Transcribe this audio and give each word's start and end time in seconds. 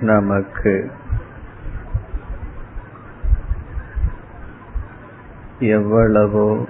நமக்கு 0.00 0.90
எவ்வளவோ 5.58 6.66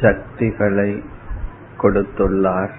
சக்திகளை 0.00 1.04
கொடுத்துள்ளார். 1.82 2.70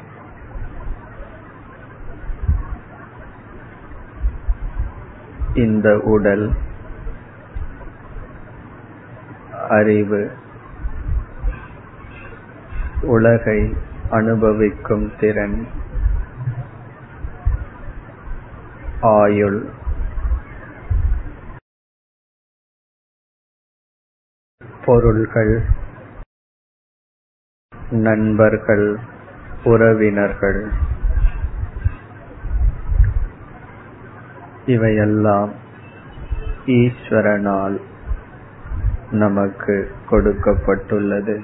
இந்த 5.54 6.00
உடல் 6.04 6.52
அறிவு 9.70 10.32
உலகை 13.02 13.76
அனுபவிக்கும் 14.10 15.12
திறன் 15.20 15.68
ஆயுள் 19.02 19.60
பொருள்கள் 24.86 25.54
நண்பர்கள் 28.02 28.88
உறவினர்கள் 29.64 30.62
இவையெல்லாம் 34.66 35.52
ஈஸ்வரனால் 36.66 37.78
நமக்கு 39.12 39.76
கொடுக்கப்பட்டுள்ளது 40.10 41.36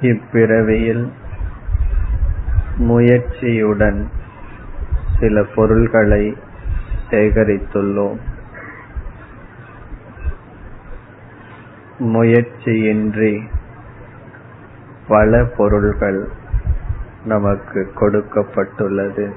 இப்பிறவியில் 0.00 1.12
முயற்சியுடன் 2.78 4.06
சில 5.20 5.44
பொருள்களை 5.54 6.36
சேகரித்துள்ளோம். 7.10 8.16
முயற்சியின்றி 11.98 13.48
பல 15.08 15.44
பொருள்கள் 15.44 16.28
நமக்கு 17.24 17.92
கொடுக்கப்பட்டுள்ளது. 18.00 19.32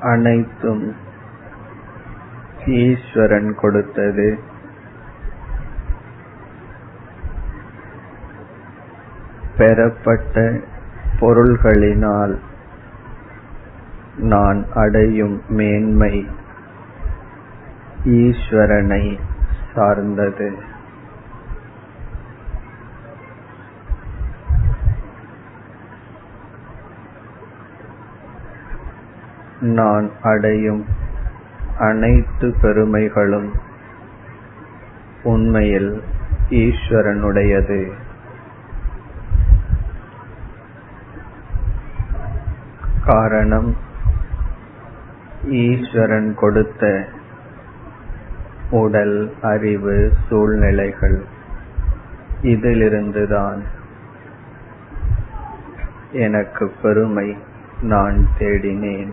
அனைத்தும் 0.00 0.96
ஈஸ்வரன் 2.66 3.54
கொடுத்தது. 3.54 4.38
பெறப்பட்ட 9.56 10.60
பொருள்களினால் 11.20 12.38
நான் 14.16 14.64
அடையும் 14.74 15.42
மேன்மை 15.48 16.26
ஈஸ்வரனை 18.04 19.18
சார்ந்தது. 19.74 20.78
நான் 29.60 30.10
அடையும் 30.22 30.84
அனைத்து 31.78 32.54
பெருமைகளும் 32.62 33.52
உண்மையில் 35.22 36.02
ஈஸ்வரனுடையது. 36.50 37.92
காரணம் 43.04 43.76
ஈஸ்வரன் 45.50 46.34
கொடுத்த 46.34 47.04
உடல் 48.70 49.34
அறிவு 49.42 50.12
சூழ்நிலைகள் 50.28 51.24
இதிலிருந்துதான் 52.42 53.62
எனக்கு 56.12 56.72
பெருமை 56.82 57.36
நான் 57.80 58.28
தேடினேன். 58.38 59.10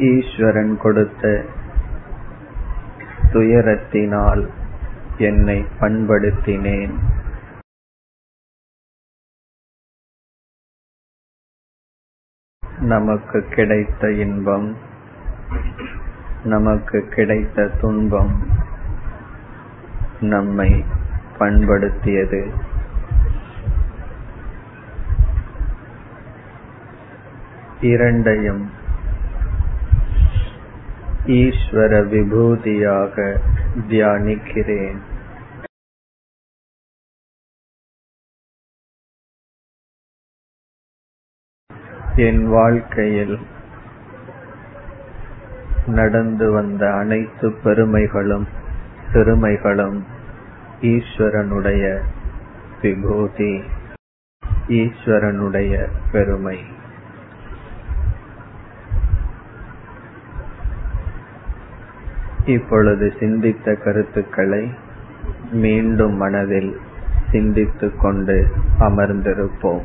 ஈஸ்வரன் 0.00 0.78
கொடுத்த 0.78 1.44
துயரத்தினால் 3.32 4.50
என்னை 5.18 5.64
பண்படுத்தினேன். 5.80 6.94
நமக்கு 12.80 13.48
கிடைத்த 13.48 14.12
இன்பம் 14.12 14.76
நமக்கு 16.44 17.08
கிடைத்த 17.08 17.68
துன்பம் 17.80 18.48
நம்மை 20.20 20.84
பண்படுத்தியது. 21.38 22.54
இரண்டையும் 27.80 28.78
ஈஸ்வர 31.30 31.92
விபூதியாக 32.12 33.16
தியானிக்கிறேன். 33.88 35.00
என் 42.16 42.48
வாழ்க்கையில் 42.48 43.38
நடந்து 45.86 46.52
வந்த 46.52 46.94
அனைத்து 46.94 47.52
பெருமைகளும் 47.64 48.48
பெருமைகளும் 49.12 50.06
ஈஸ்வரனுடைய 50.80 51.84
விபூதி 52.82 53.54
ஈஸ்வரனுடைய 54.68 55.88
பெருமை. 56.12 56.58
இப்பொழுது 62.50 63.12
சிந்தித்த 63.20 63.74
கருத்துக்களை 63.74 64.62
மீண்டும் 65.52 66.16
மனதில் 66.16 66.72
சிந்தித்துக் 67.30 68.00
கொண்டு 68.00 68.36
அமர்ந்திருப்போம். 68.80 69.84